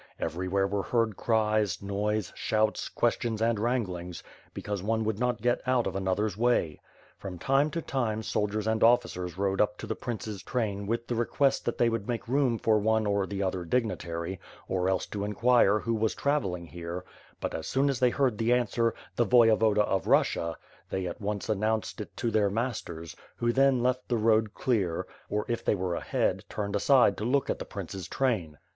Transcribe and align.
Everywhere 0.19 0.65
were 0.65 0.81
heard 0.81 1.15
cries, 1.15 1.79
noise, 1.79 2.33
shouts, 2.35 2.89
ques 2.89 3.19
tions 3.21 3.39
and 3.39 3.59
wranglings, 3.59 4.23
because 4.51 4.81
one 4.81 5.03
would 5.03 5.19
not 5.19 5.43
get 5.43 5.61
out 5.67 5.85
of 5.85 5.95
an 5.95 6.07
other's 6.07 6.35
way. 6.35 6.81
From 7.19 7.37
time 7.37 7.69
to 7.69 7.83
time 7.83 8.23
soldiers 8.23 8.65
and 8.65 8.81
officers 8.81 9.37
rode 9.37 9.61
up 9.61 9.77
to 9.77 9.85
the 9.85 9.93
prince's 9.95 10.41
train 10.41 10.87
with 10.87 11.05
the 11.05 11.13
request 11.13 11.65
that 11.65 11.77
they 11.77 11.87
would 11.87 12.07
WITH 12.07 12.21
FIRE 12.23 12.35
AND 12.37 12.61
SWORD, 12.63 12.81
531 12.81 12.81
make 12.81 12.81
room 12.81 12.81
for 12.81 12.89
one 12.89 13.05
or 13.05 13.27
the 13.27 13.43
other 13.43 13.63
dignitary, 13.63 14.39
or 14.67 14.89
else 14.89 15.05
to 15.05 15.23
inquire 15.23 15.77
who 15.77 15.93
was 15.93 16.15
traveling 16.15 16.65
here, 16.65 17.05
but, 17.39 17.53
as 17.53 17.67
soon 17.67 17.87
as 17.87 17.99
they 17.99 18.09
heard 18.09 18.39
the 18.39 18.51
answer, 18.53 18.95
"The 19.17 19.27
Voyevoda 19.27 19.83
of 19.83 20.07
Russia," 20.07 20.57
they 20.89 21.05
at 21.05 21.21
once 21.21 21.47
announced 21.47 22.01
it 22.01 22.17
to 22.17 22.31
their 22.31 22.49
masters, 22.49 23.15
who 23.35 23.51
then 23.53 23.83
left 23.83 24.07
the 24.09 24.17
road 24.17 24.55
clear, 24.55 25.05
or 25.29 25.45
if 25.47 25.63
they 25.63 25.75
were 25.75 25.93
ahead 25.93 26.43
turned 26.49 26.75
aside 26.75 27.17
to 27.17 27.23
look 27.23 27.51
at 27.51 27.59
the 27.59 27.65
prince's 27.65 28.07
train. 28.07 28.57